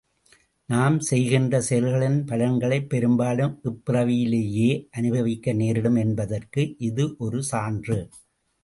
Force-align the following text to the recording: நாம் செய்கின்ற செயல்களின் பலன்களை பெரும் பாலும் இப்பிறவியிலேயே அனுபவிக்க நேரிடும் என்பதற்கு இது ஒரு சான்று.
நாம் 0.69 0.95
செய்கின்ற 0.99 1.61
செயல்களின் 1.61 2.17
பலன்களை 2.23 2.79
பெரும் 2.85 3.15
பாலும் 3.15 3.53
இப்பிறவியிலேயே 3.63 4.71
அனுபவிக்க 4.91 5.53
நேரிடும் 5.53 6.01
என்பதற்கு 6.05 6.63
இது 6.89 7.05
ஒரு 7.19 7.41
சான்று. 7.51 7.99